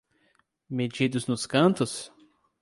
[0.67, 2.11] Metidos nos cantos?